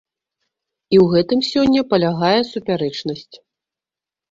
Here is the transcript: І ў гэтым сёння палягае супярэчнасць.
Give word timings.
І 0.95 0.97
ў 1.03 1.19
гэтым 1.19 1.39
сёння 1.51 1.85
палягае 1.93 2.41
супярэчнасць. 2.51 3.35